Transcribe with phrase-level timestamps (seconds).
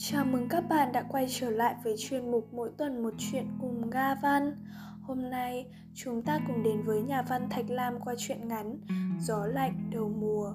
[0.00, 3.46] Chào mừng các bạn đã quay trở lại với chuyên mục mỗi tuần một chuyện
[3.60, 4.64] cùng Ga Văn.
[5.02, 8.78] Hôm nay chúng ta cùng đến với nhà văn Thạch Lam qua chuyện ngắn
[9.20, 10.54] Gió lạnh đầu mùa.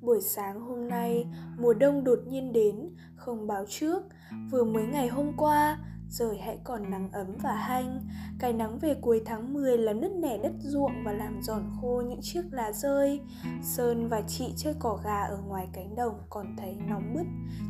[0.00, 1.26] Buổi sáng hôm nay,
[1.58, 4.02] mùa đông đột nhiên đến, không báo trước.
[4.50, 5.78] Vừa mới ngày hôm qua,
[6.18, 8.00] Trời hãy còn nắng ấm và hanh
[8.38, 12.02] Cái nắng về cuối tháng 10 làm nứt nẻ đất ruộng và làm giòn khô
[12.08, 13.20] những chiếc lá rơi
[13.62, 17.26] Sơn và chị chơi cỏ gà ở ngoài cánh đồng còn thấy nóng bứt,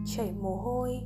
[0.06, 1.00] chảy mồ hôi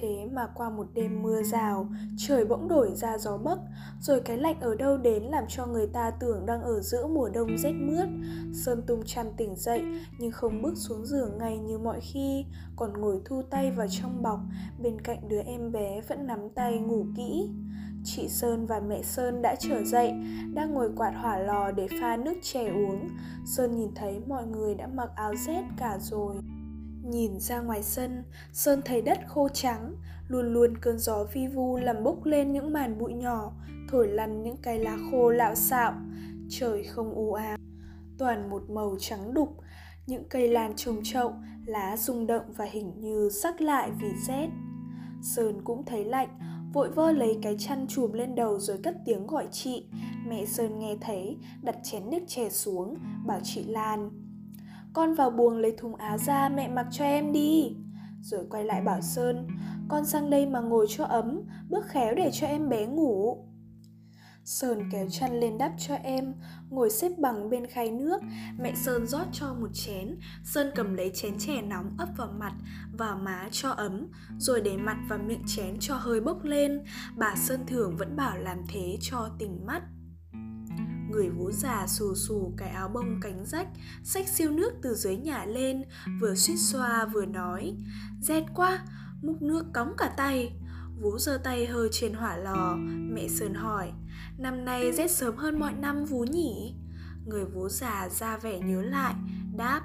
[0.00, 3.58] Thế mà qua một đêm mưa rào, trời bỗng đổi ra gió bấc,
[4.00, 7.28] rồi cái lạnh ở đâu đến làm cho người ta tưởng đang ở giữa mùa
[7.28, 8.08] đông rét mướt.
[8.52, 9.82] Sơn tung chăn tỉnh dậy
[10.18, 12.44] nhưng không bước xuống giường ngay như mọi khi,
[12.76, 14.40] còn ngồi thu tay vào trong bọc,
[14.82, 17.50] bên cạnh đứa em bé vẫn nắm tay ngủ kỹ.
[18.04, 20.12] Chị Sơn và mẹ Sơn đã trở dậy,
[20.54, 23.08] đang ngồi quạt hỏa lò để pha nước chè uống.
[23.46, 26.36] Sơn nhìn thấy mọi người đã mặc áo rét cả rồi.
[27.04, 29.96] Nhìn ra ngoài sân, Sơn thấy đất khô trắng,
[30.28, 33.52] luôn luôn cơn gió vi vu làm bốc lên những màn bụi nhỏ,
[33.90, 35.92] thổi lăn những cái lá khô lạo xạo.
[36.48, 37.60] Trời không u ám,
[38.18, 39.48] toàn một màu trắng đục,
[40.06, 41.32] những cây lan trồng chậu,
[41.66, 44.48] lá rung động và hình như sắc lại vì rét.
[45.22, 46.28] Sơn cũng thấy lạnh,
[46.74, 49.86] vội vơ lấy cái chăn chùm lên đầu rồi cất tiếng gọi chị.
[50.28, 52.94] Mẹ Sơn nghe thấy, đặt chén nước chè xuống,
[53.26, 54.10] bảo chị Lan
[54.94, 57.76] con vào buồng lấy thùng áo ra mẹ mặc cho em đi
[58.20, 59.48] rồi quay lại bảo sơn
[59.88, 63.44] con sang đây mà ngồi cho ấm bước khéo để cho em bé ngủ
[64.44, 66.34] Sơn kéo chăn lên đắp cho em,
[66.70, 68.20] ngồi xếp bằng bên khay nước.
[68.58, 70.18] Mẹ Sơn rót cho một chén.
[70.44, 72.52] Sơn cầm lấy chén chè nóng ấp vào mặt,
[72.92, 74.06] vào má cho ấm,
[74.38, 76.84] rồi để mặt và miệng chén cho hơi bốc lên.
[77.16, 79.82] Bà Sơn thường vẫn bảo làm thế cho tỉnh mắt.
[81.10, 83.68] Người vú già xù xù cái áo bông cánh rách
[84.04, 85.82] Xách siêu nước từ dưới nhà lên
[86.20, 87.76] Vừa suýt xoa vừa nói
[88.22, 88.84] Rét quá,
[89.22, 90.52] múc nước cóng cả tay
[91.00, 92.76] Vú giơ tay hơi trên hỏa lò
[93.10, 93.92] Mẹ Sơn hỏi
[94.38, 96.74] Năm nay rét sớm hơn mọi năm vú nhỉ?
[97.26, 99.14] Người vú già ra vẻ nhớ lại
[99.56, 99.80] Đáp.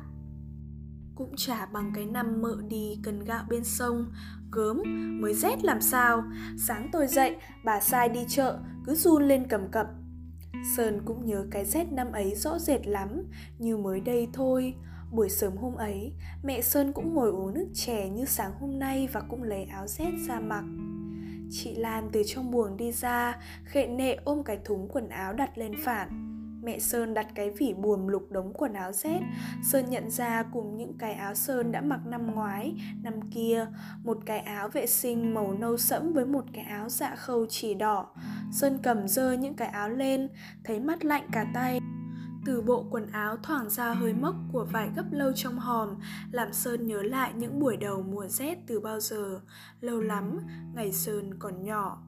[1.15, 4.11] Cũng chả bằng cái năm mợ đi cần gạo bên sông.
[4.51, 4.81] Gớm
[5.21, 6.23] mới rét làm sao?
[6.67, 9.87] Sáng tôi dậy bà sai đi chợ cứ run lên cầm cập.
[10.77, 13.23] Sơn cũng nhớ cái rét năm ấy rõ rệt lắm,
[13.57, 14.73] như mới đây thôi.
[15.11, 19.07] Buổi sớm hôm ấy, mẹ Sơn cũng ngồi uống nước chè như sáng hôm nay
[19.11, 20.63] và cũng lấy áo rét ra mặc.
[21.51, 25.57] Chị Lan từ trong buồng đi ra, khệ nệ ôm cái thúng quần áo đặt
[25.57, 26.09] lên phản.
[26.63, 29.19] Mẹ Sơn đặt cái vỉ buồm lục đống quần áo rét.
[29.63, 32.73] Sơn nhận ra cùng những cái áo Sơn đã mặc năm ngoái,
[33.03, 33.65] năm kia
[34.03, 37.73] Một cái áo vệ sinh màu nâu sẫm với một cái áo dạ khâu chỉ
[37.73, 38.07] đỏ.
[38.51, 40.27] Sơn cầm dơ những cái áo lên,
[40.63, 41.79] thấy mắt lạnh cả tay
[42.49, 45.89] từ bộ quần áo thoảng ra hơi mốc của vải gấp lâu trong hòm
[46.31, 49.39] làm sơn nhớ lại những buổi đầu mùa rét từ bao giờ
[49.81, 50.39] lâu lắm
[50.75, 52.03] ngày sơn còn nhỏ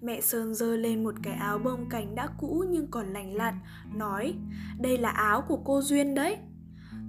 [0.00, 3.58] Mẹ Sơn giơ lên một cái áo bông cánh đã cũ nhưng còn lành lặn,
[3.94, 4.34] nói
[4.80, 6.36] Đây là áo của cô Duyên đấy.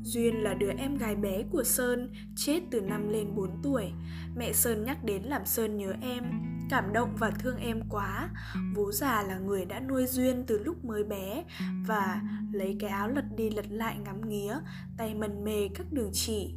[0.03, 3.91] Duyên là đứa em gái bé của Sơn, chết từ năm lên 4 tuổi.
[4.35, 6.23] Mẹ Sơn nhắc đến làm Sơn nhớ em,
[6.69, 8.29] cảm động và thương em quá.
[8.75, 11.43] Vú già là người đã nuôi Duyên từ lúc mới bé
[11.87, 14.55] và lấy cái áo lật đi lật lại ngắm nghía,
[14.97, 16.55] tay mần mề các đường chỉ.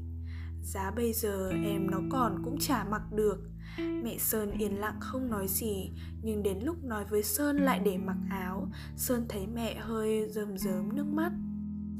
[0.63, 3.39] Giá bây giờ em nó còn cũng chả mặc được
[3.79, 5.91] Mẹ Sơn yên lặng không nói gì
[6.23, 10.59] Nhưng đến lúc nói với Sơn lại để mặc áo Sơn thấy mẹ hơi rơm
[10.59, 11.33] rớm nước mắt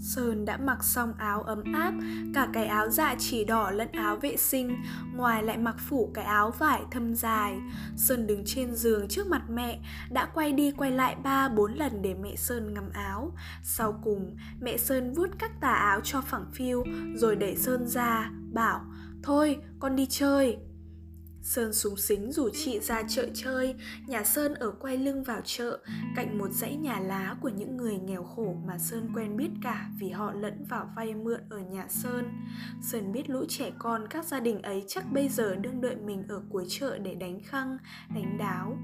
[0.01, 1.95] Sơn đã mặc xong áo ấm áp,
[2.35, 4.77] cả cái áo dạ chỉ đỏ lẫn áo vệ sinh,
[5.15, 7.59] ngoài lại mặc phủ cái áo vải thâm dài.
[7.97, 12.03] Sơn đứng trên giường trước mặt mẹ, đã quay đi quay lại ba bốn lần
[12.03, 13.33] để mẹ Sơn ngắm áo.
[13.63, 16.85] Sau cùng, mẹ Sơn vuốt các tà áo cho phẳng phiu,
[17.15, 18.85] rồi đẩy Sơn ra, bảo,
[19.23, 20.59] thôi con đi chơi.
[21.45, 23.75] Sơn súng xính rủ chị ra chợ chơi,
[24.07, 25.79] nhà Sơn ở quay lưng vào chợ,
[26.17, 29.89] cạnh một dãy nhà lá của những người nghèo khổ mà Sơn quen biết cả
[29.99, 32.25] vì họ lẫn vào vay mượn ở nhà Sơn.
[32.83, 36.25] Sơn biết lũ trẻ con các gia đình ấy chắc bây giờ đương đợi mình
[36.29, 37.79] ở cuối chợ để đánh khăng,
[38.15, 38.79] đánh đáo.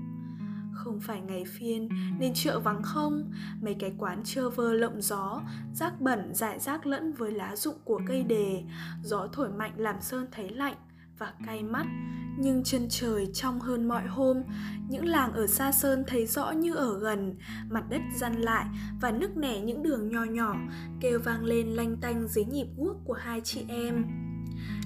[0.74, 1.88] Không phải ngày phiên
[2.18, 3.32] nên chợ vắng không
[3.62, 5.42] Mấy cái quán trơ vơ lộng gió
[5.74, 8.62] Rác bẩn rải rác lẫn với lá rụng của cây đề
[9.02, 10.76] Gió thổi mạnh làm Sơn thấy lạnh
[11.20, 11.86] và cay mắt,
[12.38, 14.42] nhưng chân trời trong hơn mọi hôm,
[14.88, 17.34] những làng ở xa sơn thấy rõ như ở gần,
[17.70, 18.66] mặt đất răn lại
[19.00, 20.56] và nức nẻ những đường nho nhỏ,
[21.00, 24.04] kêu vang lên lanh tanh dưới nhịp guốc của hai chị em.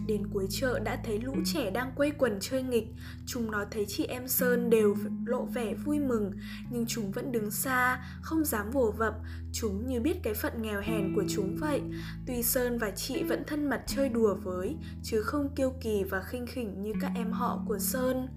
[0.06, 2.86] Đến cuối chợ đã thấy lũ trẻ đang quây quần chơi nghịch.
[3.26, 4.96] Chúng nó thấy chị em Sơn đều
[5.26, 6.32] lộ vẻ vui mừng
[6.70, 9.14] Nhưng chúng vẫn đứng xa, không dám vồ vập.
[9.52, 11.80] Chúng như biết cái phận nghèo hèn của chúng vậy.
[12.26, 16.22] Tuy Sơn và chị vẫn thân mật chơi đùa với Chứ không kiêu kỳ và
[16.22, 18.28] khinh khỉnh như các em họ của Sơn.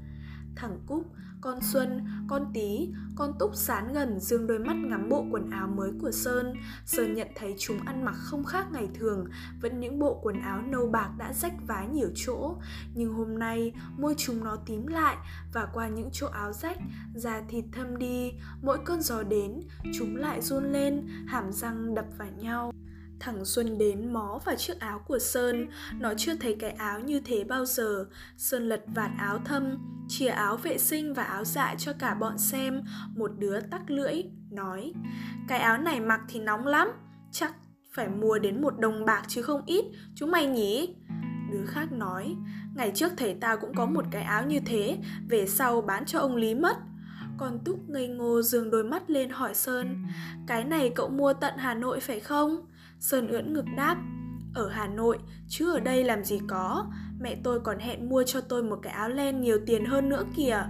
[0.58, 1.04] Thằng Cúc
[1.42, 5.68] con Xuân, con Tí, con Túc sán gần dương đôi mắt ngắm bộ quần áo
[5.68, 6.54] mới của Sơn.
[6.86, 9.26] Sơn nhận thấy chúng ăn mặc không khác ngày thường,
[9.62, 12.56] vẫn những bộ quần áo nâu bạc đã rách vái nhiều chỗ.
[12.96, 15.18] Nhưng hôm nay, môi chúng nó tím lại
[15.54, 16.78] và qua những chỗ áo rách,
[17.16, 18.32] da thịt thâm đi,
[18.62, 19.60] mỗi cơn gió đến,
[19.94, 22.72] chúng lại run lên, hàm răng đập vào nhau.
[23.20, 25.68] Thằng Xuân đến mó vào chiếc áo của Sơn.
[26.00, 28.06] Nó chưa thấy cái áo như thế bao giờ.
[28.38, 29.78] Sơn lật vạt áo thâm
[30.10, 32.82] Chia áo vệ sinh và áo dạ cho cả bọn xem.
[33.16, 34.94] Một đứa tắc lưỡi, Nói,
[35.48, 36.88] Cái áo này mặc thì nóng lắm.
[37.32, 37.54] Chắc
[37.94, 39.86] phải mua đến một đồng bạc chứ không ít.
[40.16, 40.96] Chúng mày nhỉ?
[41.52, 42.36] Đứa khác nói,
[42.76, 44.98] Ngày trước thầy ta cũng có một cái áo như thế.
[45.30, 46.78] Về sau bán cho ông Lý mất.
[47.38, 50.06] Còn Túc ngây ngô dường đôi mắt lên hỏi Sơn,
[50.48, 52.66] Cái này cậu mua tận Hà Nội phải không?
[53.00, 53.98] Sơn ưỡn ngực đáp
[54.54, 55.18] Ở Hà Nội,
[55.48, 56.86] chứ ở đây làm gì có.
[57.20, 60.24] Mẹ tôi còn hẹn mua cho tôi một cái áo len nhiều tiền hơn nữa
[60.36, 60.64] kìa.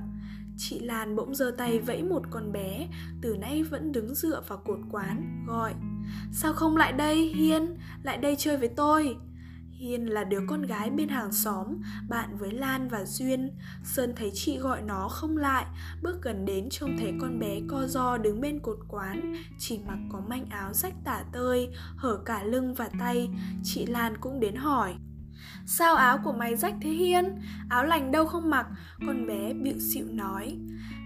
[0.58, 2.88] Chị Lan bỗng giơ tay vẫy một con bé
[3.22, 5.74] Từ nay vẫn đứng dựa vào cột quán Gọi
[6.32, 7.78] Sao không lại đây Hiên?
[8.04, 9.18] Lại đây chơi với tôi.
[9.80, 11.68] Hiên là đứa con gái bên hàng xóm,
[12.10, 13.52] bạn với Lan và Duyên.
[13.84, 15.66] Sơn thấy chị gọi nó không lại,
[16.02, 19.98] bước gần đến trông thấy con bé co do đứng bên cột quán, chỉ mặc
[20.12, 23.30] có manh áo rách tả tơi, hở cả lưng và tay.
[23.64, 24.96] Chị Lan cũng đến hỏi.
[25.66, 27.26] Sao áo của mày rách thế Hiên?
[27.70, 28.68] Áo lành đâu không mặc?
[29.08, 30.58] Con bé bịu xịu nói.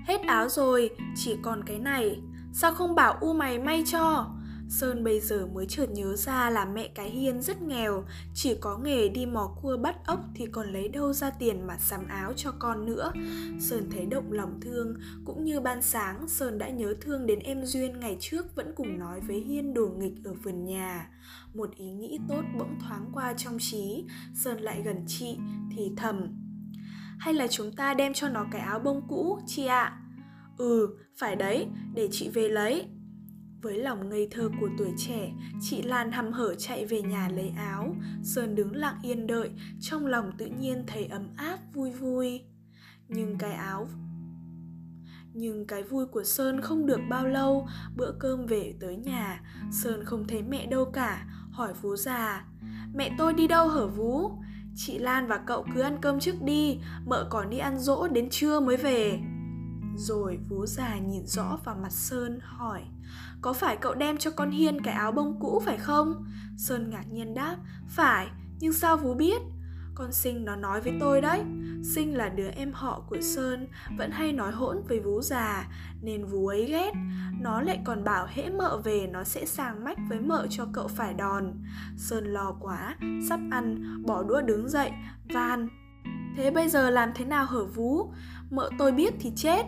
[0.08, 2.20] Hết áo rồi, chỉ còn cái này.
[2.54, 4.32] Sao không bảo U mày may cho?
[4.72, 8.04] Sơn bây giờ mới chợt nhớ ra là mẹ cái Hiên rất nghèo,
[8.34, 11.78] chỉ có nghề đi mò cua bắt ốc thì còn lấy đâu ra tiền mà
[11.78, 13.12] sắm áo cho con nữa.
[13.60, 14.94] Sơn thấy động lòng thương,
[15.26, 19.00] cũng như ban sáng Sơn đã nhớ thương đến em Duyên ngày trước vẫn cùng
[19.00, 21.10] nói với Hiên đồ nghịch ở vườn nhà.
[21.54, 25.38] Một ý nghĩ tốt bỗng thoáng qua trong trí, Sơn lại gần chị
[25.76, 26.28] thì thầm.
[27.20, 29.84] Hay là chúng ta đem cho nó cái áo bông cũ, chị ạ?
[29.84, 29.98] À?
[30.58, 30.88] Ừ,
[31.18, 32.88] phải đấy, để chị về lấy.
[33.62, 35.32] Với lòng ngây thơ của tuổi trẻ,
[35.62, 37.96] chị Lan hăm hở chạy về nhà lấy áo.
[38.24, 39.50] Sơn đứng lặng yên đợi,
[39.80, 42.42] trong lòng tự nhiên thấy ấm áp vui vui.
[43.08, 43.88] Nhưng cái áo
[45.34, 49.42] nhưng cái vui của Sơn không được bao lâu, bữa cơm về tới nhà,
[49.72, 52.46] Sơn không thấy mẹ đâu cả, hỏi vú già.
[52.94, 54.32] Mẹ tôi đi đâu hở vú?
[54.76, 58.30] Chị Lan và cậu cứ ăn cơm trước đi, mợ còn đi ăn dỗ đến
[58.30, 59.20] trưa mới về.
[59.96, 62.82] Rồi vú già nhìn rõ vào mặt Sơn hỏi
[63.42, 66.26] có phải cậu đem cho con Hiên cái áo bông cũ phải không?
[66.58, 67.56] Sơn ngạc nhiên đáp,
[67.88, 68.28] phải,
[68.60, 69.42] nhưng sao Vú biết?
[69.96, 71.42] Con Sinh nó nói với tôi đấy
[71.84, 73.68] Sinh là đứa em họ của Sơn
[73.98, 75.68] Vẫn hay nói hỗn với Vú già
[76.02, 76.92] Nên Vú ấy ghét
[77.42, 80.88] Nó lại còn bảo hễ mợ về Nó sẽ sàng mách với mợ cho cậu
[80.88, 81.54] phải đòn
[81.98, 82.96] Sơn lo quá
[83.30, 84.92] Sắp ăn Bỏ đũa đứng dậy
[85.34, 85.70] Van
[86.38, 88.14] Thế bây giờ làm thế nào hở Vú
[88.50, 89.66] Mợ tôi biết thì chết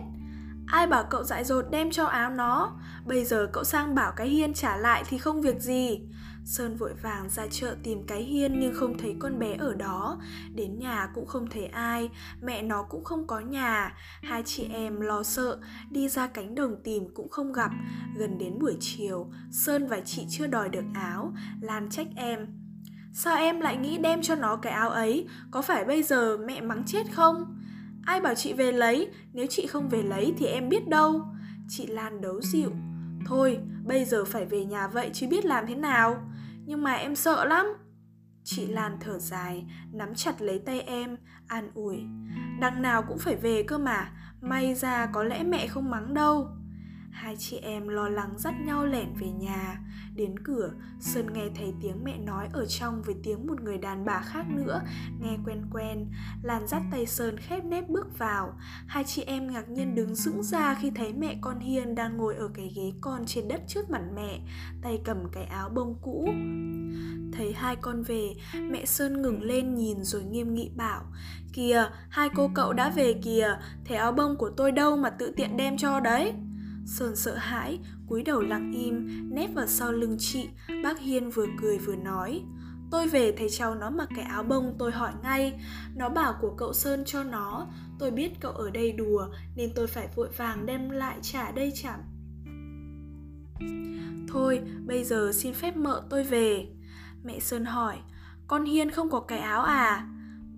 [0.66, 2.72] Ai bảo cậu dại dột đem cho áo nó?
[3.06, 6.00] Bây giờ cậu sang bảo cái hiên trả lại thì không việc gì.
[6.44, 10.20] Sơn vội vàng ra chợ tìm cái hiên nhưng không thấy con bé ở đó.
[10.54, 12.10] Đến nhà cũng không thấy ai,
[12.42, 13.94] Mẹ nó cũng không có nhà.
[14.22, 15.58] Hai chị em lo sợ,
[15.90, 17.70] Đi ra cánh đồng tìm cũng không gặp.
[18.16, 22.46] Gần đến buổi chiều, Sơn và chị chưa đòi được áo, Lan trách em.
[23.12, 25.26] Sao em lại nghĩ đem cho nó cái áo ấy?
[25.50, 27.63] Có phải bây giờ mẹ mắng chết không?
[28.06, 29.10] Ai bảo chị về lấy?
[29.32, 31.22] Nếu chị không về lấy thì em biết đâu.
[31.68, 32.72] Chị Lan đấu dịu.
[33.26, 36.30] Thôi, bây giờ phải về nhà vậy chứ biết làm thế nào?
[36.66, 37.66] Nhưng mà em sợ lắm.
[38.44, 41.16] Chị Lan thở dài, Nắm chặt lấy tay em,
[41.48, 41.96] An ủi.
[42.60, 44.10] Đằng nào cũng phải về cơ mà.
[44.40, 46.48] May ra có lẽ mẹ không mắng đâu.
[47.14, 49.80] Hai chị em lo lắng dắt nhau lẻn về nhà.
[50.14, 54.04] Đến cửa, Sơn nghe thấy tiếng mẹ nói ở trong với tiếng một người đàn
[54.04, 54.80] bà khác nữa
[55.20, 56.10] Nghe quen quen,
[56.42, 58.58] Lan dắt tay Sơn khép nép bước vào.
[58.86, 62.34] Hai chị em ngạc nhiên đứng sững ra khi thấy mẹ con Hiên đang ngồi
[62.34, 64.40] ở cái ghế con trên đất trước mặt mẹ
[64.82, 66.28] Tay cầm cái áo bông cũ.
[67.32, 68.34] Thấy hai con về,
[68.70, 71.02] mẹ Sơn ngừng lên nhìn rồi nghiêm nghị bảo
[71.52, 75.32] Kìa, hai cô cậu đã về kìa, thế áo bông của tôi đâu mà tự
[75.36, 76.32] tiện đem cho đấy?
[76.86, 80.48] Sơn sợ hãi, cúi đầu lặng im, nép vào sau lưng chị,
[80.84, 82.42] bác Hiên vừa cười vừa nói.
[82.90, 85.60] Tôi về thấy cháu nó mặc cái áo bông tôi hỏi ngay.
[85.96, 87.66] Nó bảo của cậu Sơn cho nó.
[87.98, 91.72] Tôi biết cậu ở đây đùa Nên tôi phải vội vàng đem lại trả đây
[91.74, 92.00] chẳng
[94.28, 96.66] Thôi bây giờ xin phép mợ tôi về.
[97.24, 97.98] Mẹ Sơn hỏi
[98.46, 100.08] Con Hiên không có cái áo à?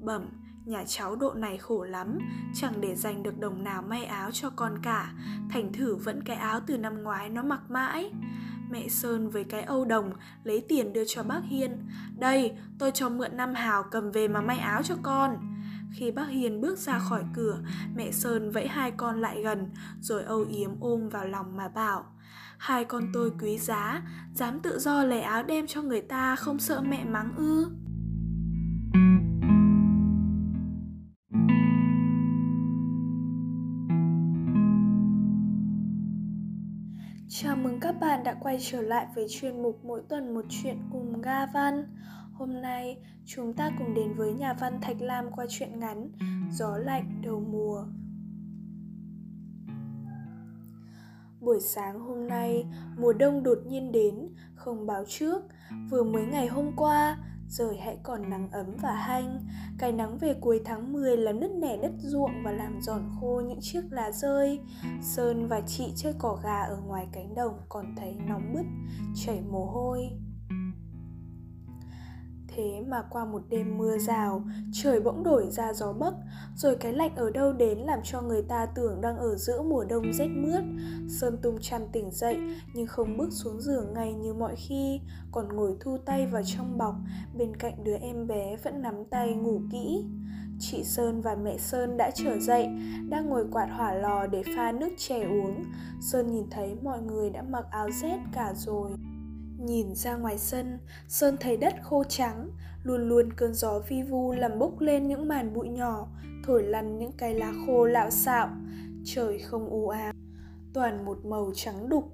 [0.01, 0.29] Bẩm
[0.67, 2.19] nhà cháu độ này khổ lắm,
[2.55, 5.13] chẳng để dành được đồng nào may áo cho con cả.
[5.51, 8.13] Thành thử vẫn cái áo từ năm ngoái nó mặc mãi.
[8.71, 10.13] Mẹ sơn với cái âu đồng
[10.45, 11.89] lấy tiền đưa cho bác hiên.
[12.19, 15.37] Đây, tôi cho mượn năm hào cầm về mà may áo cho con.
[15.93, 17.59] Khi bác hiền bước ra khỏi cửa,
[17.97, 19.71] mẹ sơn vẫy hai con lại gần,
[20.01, 22.05] rồi âu yếm ôm vào lòng mà bảo,
[22.59, 24.03] hai con tôi quý giá,
[24.35, 27.67] dám tự do lấy áo đem cho người ta không sợ mẹ mắng ư?
[37.43, 40.79] Chào mừng các bạn đã quay trở lại với chuyên mục mỗi tuần một chuyện
[40.93, 41.85] cùng Ga Văn.
[42.33, 46.11] Hôm nay chúng ta cùng đến với nhà văn Thạch Lam qua chuyện ngắn
[46.51, 47.85] Gió lạnh đầu mùa.
[51.41, 52.67] Buổi sáng hôm nay,
[52.99, 55.43] mùa đông đột nhiên đến, không báo trước.
[55.91, 59.47] Vừa mới ngày hôm qua, rồi hãy còn nắng ấm và hanh.
[59.79, 63.43] Cái nắng về cuối tháng 10 làm nứt nẻ đất ruộng và làm giòn khô
[63.49, 64.61] những chiếc lá rơi.
[65.03, 68.67] Sơn và chị chơi cỏ gà ở ngoài cánh đồng còn thấy nóng bứt,
[69.15, 70.11] chảy mồ hôi.
[72.57, 76.15] Thế mà qua một đêm mưa rào, trời bỗng đổi ra gió bấc,
[76.57, 79.85] rồi cái lạnh ở đâu đến làm cho người ta tưởng đang ở giữa mùa
[79.85, 80.65] đông rét mướt.
[81.09, 82.39] Sơn tung chăn tỉnh dậy
[82.75, 85.01] nhưng không bước xuống giường ngay như mọi khi,
[85.33, 86.95] còn ngồi thu tay vào trong bọc,
[87.39, 90.05] bên cạnh đứa em bé vẫn nắm tay ngủ kỹ.
[90.61, 92.67] Chị Sơn và mẹ Sơn đã trở dậy,
[93.09, 95.65] đang ngồi quạt hỏa lò để pha nước chè uống.
[96.01, 98.91] Sơn nhìn thấy mọi người đã mặc áo rét cả rồi.
[99.59, 102.51] Nhìn ra ngoài sân, Sơn thấy đất khô trắng,
[102.83, 106.09] luôn luôn cơn gió vi vu làm bốc lên những màn bụi nhỏ,
[106.45, 108.49] thổi lăn những cái lá khô lạo xạo.
[109.05, 110.17] Trời không u ám,
[110.75, 112.05] toàn một màu trắng đục,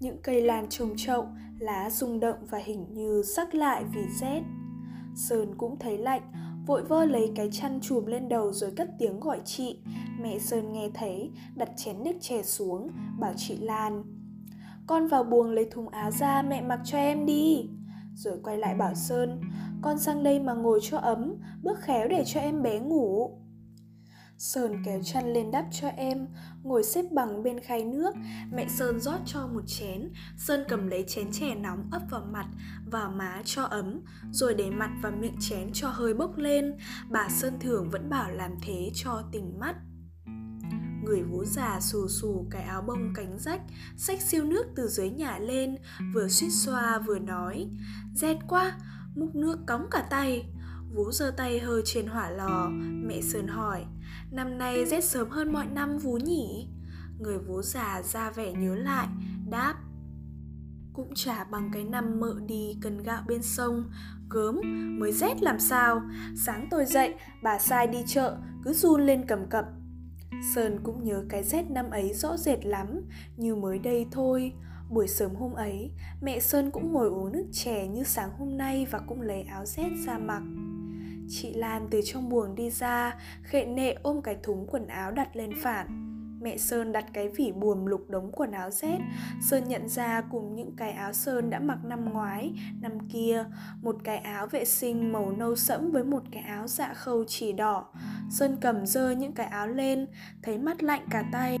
[0.00, 1.26] những cây lan trồng trậu,
[1.58, 4.42] lá rung động và hình như sắc lại vì rét.
[5.16, 6.32] Sơn cũng thấy lạnh,
[6.66, 9.78] vội vơ lấy cái chăn chùm lên đầu rồi cất tiếng gọi chị.
[10.20, 14.13] Mẹ Sơn nghe thấy, đặt chén nước chè xuống, bảo chị Lan
[14.86, 17.68] con vào buồng lấy thùng áo ra mẹ mặc cho em đi
[18.14, 19.40] rồi quay lại bảo sơn
[19.82, 23.38] con sang đây mà ngồi cho ấm bước khéo để cho em bé ngủ
[24.38, 26.26] Sơn kéo chăn lên đắp cho em,
[26.62, 28.14] ngồi xếp bằng bên khay nước.
[28.52, 30.12] Mẹ Sơn rót cho một chén.
[30.36, 32.46] Sơn cầm lấy chén chè nóng ấp vào mặt,
[32.86, 34.00] và má cho ấm,
[34.30, 36.76] rồi để mặt và miệng chén cho hơi bốc lên.
[37.10, 39.76] Bà Sơn thường vẫn bảo làm thế cho tỉnh mắt.
[41.04, 43.60] Người vú già xù xù cái áo bông cánh rách
[43.96, 45.76] Xách siêu nước từ dưới nhà lên
[46.14, 47.70] Vừa suýt xoa vừa nói
[48.14, 48.78] Rét quá,
[49.14, 50.44] múc nước cống cả tay.
[50.94, 52.68] Vú giơ tay hơi trên hỏa lò
[53.06, 53.84] Mẹ Sơn hỏi
[54.30, 56.68] Năm nay rét sớm hơn mọi năm vú nhỉ?
[57.18, 59.08] Người vú già ra vẻ nhớ lại
[59.50, 59.74] Đáp
[60.94, 63.90] cũng chả bằng cái năm mợ đi cần gạo bên sông
[64.30, 64.60] gớm
[64.98, 66.02] mới rét làm sao?
[66.36, 69.64] Sáng tôi dậy bà sai đi chợ cứ run lên cầm cập.
[70.54, 73.00] Sơn cũng nhớ cái rét năm ấy rõ rệt lắm,
[73.36, 74.52] như mới đây thôi.
[74.90, 75.90] Buổi sớm hôm ấy,
[76.22, 79.66] mẹ Sơn cũng ngồi uống nước chè như sáng hôm nay và cũng lấy áo
[79.66, 80.42] rét ra mặc.
[81.28, 85.36] Chị Lan từ trong buồng đi ra, khệ nệ ôm cái thúng quần áo đặt
[85.36, 86.03] lên phản.
[86.44, 88.98] Mẹ Sơn đặt cái vỉ buồm lục đống quần áo rét.
[89.42, 93.44] Sơn nhận ra cùng những cái áo Sơn đã mặc năm ngoái, năm kia.
[93.82, 97.52] Một cái áo vệ sinh màu nâu sẫm với một cái áo dạ khâu chỉ
[97.52, 97.84] đỏ.
[98.30, 100.06] Sơn cầm dơ những cái áo lên,
[100.42, 101.58] thấy mắt lạnh cả tay.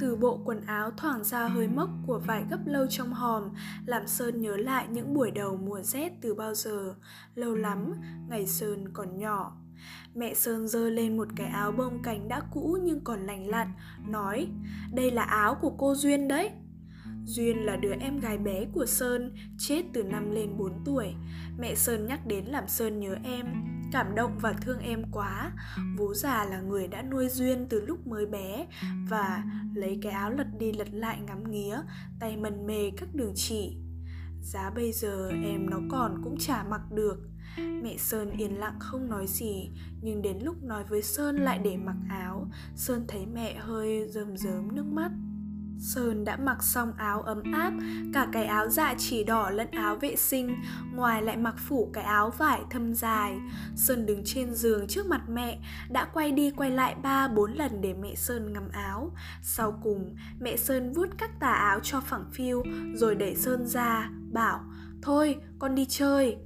[0.00, 3.48] Từ bộ quần áo thoảng ra hơi mốc của vải gấp lâu trong hòm
[3.86, 6.94] làm sơn nhớ lại những buổi đầu mùa rét từ bao giờ.
[7.34, 7.92] Lâu lắm
[8.28, 9.59] ngày sơn còn nhỏ.
[10.14, 13.68] Mẹ Sơn giơ lên một cái áo bông cánh đã cũ nhưng còn lành lặn,
[14.08, 14.48] nói
[14.92, 16.50] Đây là áo của cô Duyên đấy.
[17.24, 21.14] Duyên là đứa em gái bé của Sơn, chết từ năm lên 4 tuổi.
[21.58, 23.46] Mẹ Sơn nhắc đến làm Sơn nhớ em,
[23.92, 25.52] cảm động và thương em quá.
[25.98, 28.66] Vú già là người đã nuôi Duyên từ lúc mới bé
[29.08, 29.44] và
[29.74, 31.78] lấy cái áo lật đi lật lại ngắm nghía,
[32.20, 33.76] tay mần mề các đường chỉ.
[34.42, 37.18] Giá bây giờ em nó còn cũng chả mặc được
[37.82, 39.70] Mẹ Sơn yên lặng không nói gì
[40.02, 44.36] Nhưng đến lúc nói với Sơn lại để mặc áo Sơn thấy mẹ hơi rơm
[44.36, 45.10] rớm nước mắt
[45.80, 47.72] Sơn đã mặc xong áo ấm áp,
[48.14, 50.56] cả cái áo dạ chỉ đỏ lẫn áo vệ sinh,
[50.94, 53.38] ngoài lại mặc phủ cái áo vải thâm dài.
[53.76, 55.58] Sơn đứng trên giường trước mặt mẹ,
[55.90, 59.12] đã quay đi quay lại ba bốn lần để mẹ Sơn ngắm áo.
[59.42, 62.62] Sau cùng, mẹ Sơn vuốt các tà áo cho phẳng phiu,
[62.94, 64.64] rồi đẩy Sơn ra, bảo,
[65.02, 66.36] thôi con đi chơi.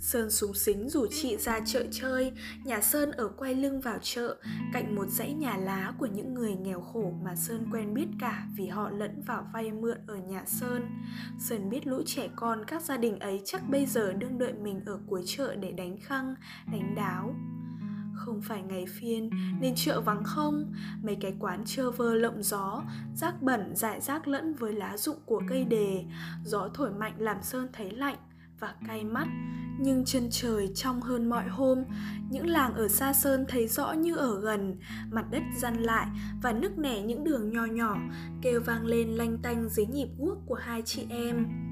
[0.00, 2.32] Sơn súng xính rủ chị ra chợ chơi,
[2.64, 4.36] nhà Sơn ở quay lưng vào chợ,
[4.72, 8.46] cạnh một dãy nhà lá của những người nghèo khổ mà Sơn quen biết cả
[8.56, 10.82] vì họ lẫn vào vay mượn ở nhà Sơn.
[11.38, 14.80] Sơn biết lũ trẻ con các gia đình ấy chắc bây giờ đang đợi mình
[14.86, 16.34] ở cuối chợ để đánh khăng,
[16.72, 17.34] đánh đáo.
[18.14, 22.82] Không phải ngày phiên nên chợ vắng không Mấy cái quán trơ vơ lộng gió
[23.14, 26.04] Rác bẩn rải rác lẫn với lá rụng của cây đề
[26.44, 28.16] Gió thổi mạnh làm Sơn thấy lạnh
[28.60, 29.26] và cay mắt.
[29.80, 31.84] Nhưng chân trời trong hơn mọi hôm,
[32.30, 34.76] những làng ở xa sơn thấy rõ như ở gần.
[35.10, 36.06] Mặt đất răn lại
[36.42, 37.98] và nức nẻ những đường nho nhỏ,
[38.42, 41.67] kêu vang lên lanh tanh dưới nhịp guốc của hai chị em.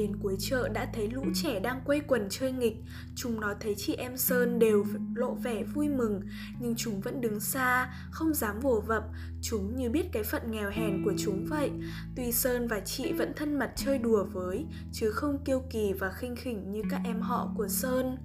[0.00, 2.76] Đến cuối chợ đã thấy lũ trẻ đang quây quần chơi nghịch.
[3.14, 6.20] Chúng nó thấy chị em Sơn đều lộ vẻ vui mừng
[6.60, 9.04] Nhưng chúng vẫn đứng xa, không dám vồ vập.
[9.42, 11.70] Chúng như biết cái phận nghèo hèn của chúng vậy.
[12.16, 16.10] Tuy Sơn và chị vẫn thân mật chơi đùa với Chứ không kiêu kỳ và
[16.10, 18.16] khinh khỉnh như các em họ của Sơn.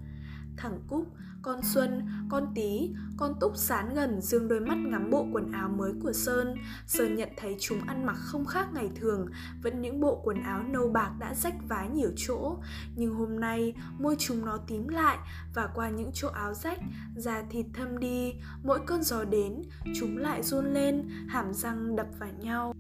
[0.57, 1.07] Thằng Cúc
[1.45, 5.69] con Xuân, con Tí, con Túc sán gần dương đôi mắt ngắm bộ quần áo
[5.69, 6.55] mới của Sơn.
[6.87, 9.27] Sơn nhận thấy chúng ăn mặc không khác ngày thường,
[9.63, 12.57] vẫn những bộ quần áo nâu bạc đã rách vá nhiều chỗ.
[12.95, 15.17] Nhưng hôm nay, môi chúng nó tím lại
[15.55, 16.79] và qua những chỗ áo rách,
[17.15, 18.33] da thịt thâm đi,
[18.63, 19.61] mỗi cơn gió đến,
[19.95, 22.73] chúng lại run lên, hàm răng đập vào nhau.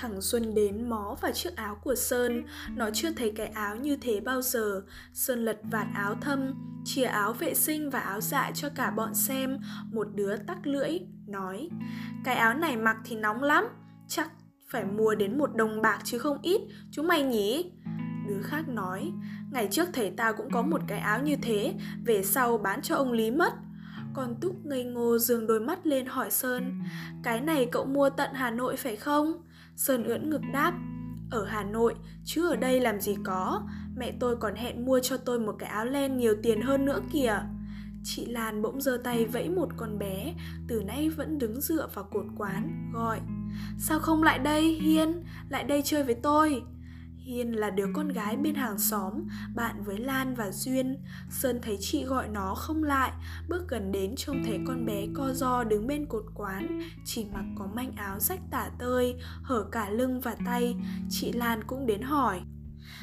[0.00, 2.42] Thằng Xuân đến mó vào chiếc áo của Sơn.
[2.76, 4.82] Nó chưa thấy cái áo như thế bao giờ.
[5.12, 6.54] Sơn lật vạt áo thâm
[6.84, 9.58] Chia áo vệ sinh và áo dạ cho cả bọn xem.
[9.92, 11.68] Một đứa tắc lưỡi, Nói,
[12.24, 13.64] Cái áo này mặc thì nóng lắm.
[14.08, 14.30] Chắc
[14.70, 16.60] phải mua đến một đồng bạc chứ không ít.
[16.90, 17.72] Chúng mày nhỉ?
[18.28, 19.12] Đứa khác nói,
[19.52, 21.74] Ngày trước thầy ta cũng có một cái áo như thế.
[22.04, 23.52] Về sau bán cho ông Lý mất.
[24.14, 26.82] Còn Túc ngây ngô dường đôi mắt lên hỏi Sơn,
[27.22, 29.42] Cái này cậu mua tận Hà Nội phải không?
[29.76, 30.72] Sơn ưỡn ngực đáp
[31.30, 33.62] Ở Hà Nội, chứ ở đây làm gì có.
[33.96, 37.00] Mẹ tôi còn hẹn mua cho tôi một cái áo len nhiều tiền hơn nữa
[37.12, 37.42] kìa.
[38.04, 40.34] Chị Lan bỗng giơ tay vẫy một con bé
[40.68, 43.20] Từ nãy vẫn đứng dựa vào cột quán Gọi
[43.78, 45.24] Sao không lại đây Hiên?
[45.48, 46.62] Lại đây chơi với tôi.
[47.30, 49.12] Hiên là đứa con gái bên hàng xóm,
[49.54, 50.96] bạn với Lan và Duyên.
[51.30, 53.12] Sơn thấy chị gọi nó không lại,
[53.48, 57.44] bước gần đến trông thấy con bé co do đứng bên cột quán, chỉ mặc
[57.58, 60.76] có manh áo rách tả tơi, hở cả lưng và tay.
[61.10, 62.40] Chị Lan cũng đến hỏi.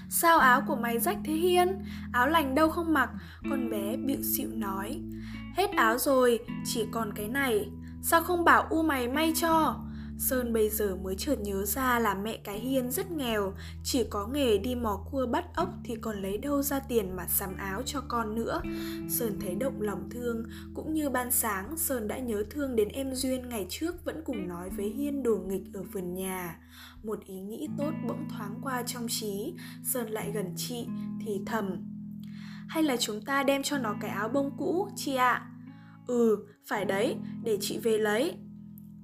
[0.10, 1.86] Sao áo của mày rách thế Hiên?
[2.14, 3.10] Áo lành đâu không mặc?
[3.50, 5.02] Con bé bịu xịu nói.
[5.56, 7.70] Hết áo rồi, chỉ còn cái này.
[8.02, 9.84] Sao không bảo U mày may cho?
[10.20, 13.54] Sơn bây giờ mới chợt nhớ ra là mẹ cái Hiên rất nghèo,
[13.84, 17.28] chỉ có nghề đi mò cua bắt ốc thì còn lấy đâu ra tiền mà
[17.28, 18.62] sắm áo cho con nữa.
[19.10, 23.16] Sơn thấy động lòng thương, cũng như ban sáng Sơn đã nhớ thương đến em
[23.16, 26.60] Duyên ngày trước vẫn cùng nói với Hiên đồ nghịch ở vườn nhà.
[27.04, 29.54] Một ý nghĩ tốt bỗng thoáng qua trong trí,
[29.84, 30.88] Sơn lại gần chị
[31.26, 31.84] thì thầm.
[32.68, 35.32] Hay là chúng ta đem cho nó cái áo bông cũ, chị ạ?
[35.32, 35.52] À?
[36.08, 38.34] Ừ, phải đấy, để chị về lấy.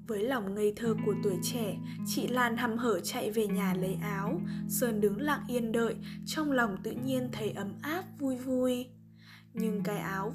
[0.08, 3.98] Với lòng ngây thơ của tuổi trẻ, chị Lan hăm hở chạy về nhà lấy
[4.02, 4.42] áo.
[4.70, 8.88] Sơn đứng lặng yên đợi, trong lòng tự nhiên thấy ấm áp vui vui.
[9.54, 10.34] Nhưng cái áo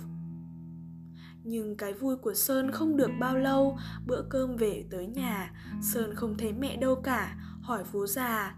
[1.49, 5.51] nhưng cái vui của Sơn không được bao lâu, bữa cơm về tới nhà,
[5.83, 8.55] Sơn không thấy mẹ đâu cả, hỏi Vú già.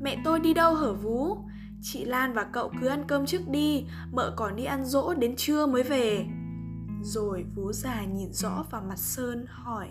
[0.00, 1.36] Mẹ tôi đi đâu hở Vú?
[1.82, 5.36] Chị Lan và cậu cứ ăn cơm trước đi, mợ còn đi ăn dỗ đến
[5.36, 6.26] trưa mới về.
[7.04, 9.88] Rồi vú già nhìn rõ vào mặt Sơn hỏi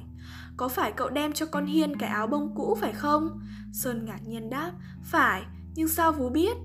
[0.58, 3.42] Có phải cậu đem cho con Hiên cái áo bông cũ phải không?
[3.74, 4.72] Sơn ngạc nhiên đáp
[5.04, 5.44] Phải,
[5.76, 6.58] nhưng sao vú biết?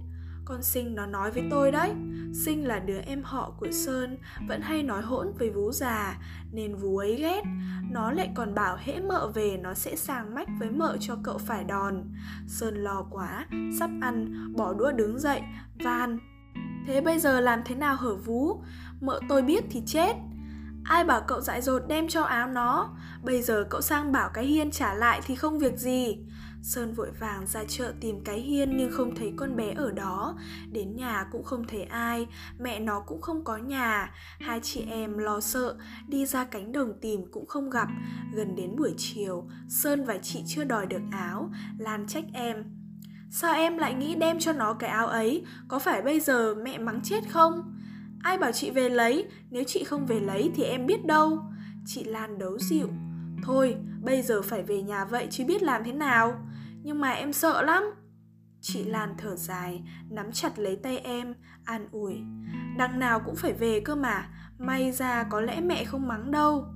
[0.44, 1.92] Con Sinh nó nói với tôi đấy
[2.44, 6.18] Sinh là đứa em họ của Sơn Vẫn hay nói hỗn với vú già
[6.52, 7.42] Nên vú ấy ghét.
[7.90, 11.38] Nó lại còn bảo hễ mợ về Nó sẽ sàng mách với mợ cho cậu
[11.38, 12.04] phải đòn.
[12.46, 13.46] Sơn lo quá
[13.78, 15.40] Sắp ăn, bỏ đũa đứng dậy
[15.84, 16.18] Van
[16.86, 18.62] Thế bây giờ làm thế nào hở vú?
[19.00, 20.16] Mợ tôi biết thì chết
[20.88, 22.90] Ai bảo cậu dại dột đem cho áo nó?
[23.22, 26.18] Bây giờ cậu sang bảo cái hiên trả lại thì không việc gì.
[26.62, 30.38] Sơn vội vàng ra chợ tìm cái hiên nhưng không thấy con bé ở đó.
[30.72, 32.26] Đến nhà cũng không thấy ai,
[32.58, 34.10] Mẹ nó cũng không có nhà.
[34.40, 35.76] Hai chị em lo sợ,
[36.08, 37.88] Đi ra cánh đồng tìm cũng không gặp.
[38.34, 42.64] Gần đến buổi chiều, Sơn và chị chưa đòi được áo, Lan trách em.
[43.30, 45.44] Sao em lại nghĩ đem cho nó cái áo ấy?
[45.68, 47.77] Có phải bây giờ mẹ mắng chết không?
[48.22, 51.42] Ai bảo chị về lấy, nếu chị không về lấy thì em biết đâu.
[51.86, 52.88] Chị Lan đấu dịu.
[53.42, 56.48] Thôi, bây giờ phải về nhà vậy chứ biết làm thế nào.
[56.82, 57.82] Nhưng mà em sợ lắm.
[58.60, 62.14] Chị Lan thở dài, nắm chặt lấy tay em, an ủi.
[62.78, 64.28] Đằng nào cũng phải về cơ mà,
[64.58, 66.66] may ra có lẽ mẹ không mắng đâu.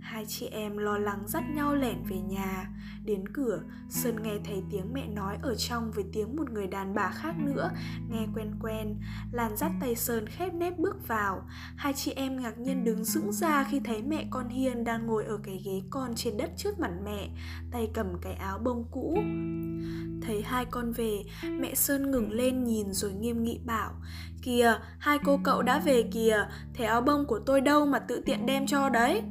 [0.00, 2.68] Hai chị em lo lắng dắt nhau lẻn về nhà.
[3.04, 6.94] Đến cửa, Sơn nghe thấy tiếng mẹ nói ở trong với tiếng một người đàn
[6.94, 7.70] bà khác nữa
[8.08, 8.96] Nghe quen quen,
[9.32, 11.42] Lan dắt tay Sơn khép nép bước vào.
[11.76, 15.24] Hai chị em ngạc nhiên đứng sững ra khi thấy mẹ con Hiên đang ngồi
[15.24, 17.28] ở cái ghế con trên đất trước mặt mẹ
[17.70, 19.18] Tay cầm cái áo bông cũ.
[20.22, 21.22] Thấy hai con về,
[21.60, 23.92] mẹ Sơn ngừng lên nhìn rồi nghiêm nghị bảo
[24.42, 28.22] Kìa, hai cô cậu đã về kìa, thế áo bông của tôi đâu mà tự
[28.26, 29.22] tiện đem cho đấy?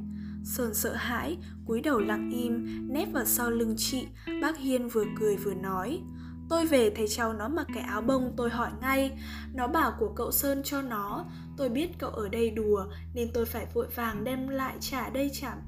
[0.49, 4.07] Sơn sợ hãi, cúi đầu lặng im, nép vào sau lưng chị,
[4.41, 6.01] bác Hiên vừa cười vừa nói
[6.49, 9.19] Tôi về thấy cháu nó mặc cái áo bông tôi hỏi ngay
[9.53, 11.25] Nó bảo của cậu Sơn cho nó
[11.57, 15.31] Tôi biết cậu ở đây đùa Nên tôi phải vội vàng đem lại trả đây
[15.33, 15.61] chẳng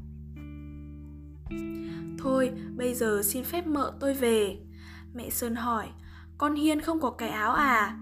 [2.20, 4.58] Thôi, bây giờ xin phép mợ tôi về.
[5.14, 5.88] Mẹ Sơn hỏi,
[6.38, 7.98] con Hiên không có cái áo à?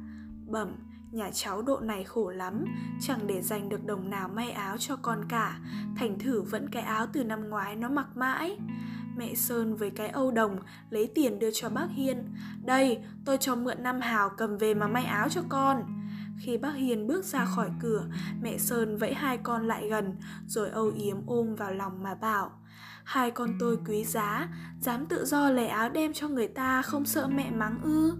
[0.45, 0.75] Bẩm,
[1.11, 2.65] nhà cháu độ này khổ lắm,
[3.01, 5.59] chẳng để dành được đồng nào may áo cho con cả.
[5.95, 8.57] Thành thử vẫn cái áo từ năm ngoái nó mặc mãi.
[9.17, 10.57] Mẹ Sơn với cái âu đồng
[10.89, 12.35] lấy tiền đưa cho bác Hiên.
[12.65, 15.83] Đây, tôi cho mượn năm hào cầm về mà may áo cho con.
[16.39, 18.05] Khi bác Hiền bước ra khỏi cửa,
[18.41, 20.15] mẹ Sơn vẫy hai con lại gần,
[20.47, 22.51] rồi âu yếm ôm vào lòng mà bảo
[23.03, 24.47] Hai con tôi quý giá,
[24.81, 28.13] dám tự do lẻ áo đem cho người ta không sợ mẹ mắng ư?